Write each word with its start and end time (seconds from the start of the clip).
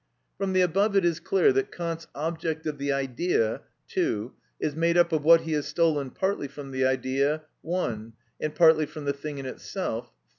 From 0.35 0.53
the 0.53 0.61
above 0.61 0.95
it 0.95 1.05
is 1.05 1.19
clear 1.19 1.53
that 1.53 1.71
Kant's 1.71 2.07
"object 2.15 2.65
of 2.65 2.79
the 2.79 2.91
idea" 2.91 3.61
(2) 3.89 4.33
is 4.59 4.75
made 4.75 4.97
up 4.97 5.11
of 5.11 5.23
what 5.23 5.41
he 5.41 5.51
has 5.51 5.67
stolen 5.67 6.09
partly 6.09 6.47
from 6.47 6.71
the 6.71 6.83
idea 6.83 7.43
(1), 7.61 8.13
and 8.39 8.55
partly 8.55 8.87
from 8.87 9.05
the 9.05 9.13
thing 9.13 9.37
in 9.37 9.45
itself 9.45 10.05
(3). 10.05 10.13